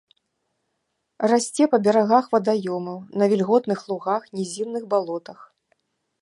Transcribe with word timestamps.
Расце 1.31 1.67
па 1.73 1.77
берагах 1.87 2.25
вадаёмаў, 2.33 2.97
на 3.23 3.29
вільготных 3.35 3.79
лугах, 3.93 4.21
нізінных 4.41 4.83
балотах. 4.95 5.39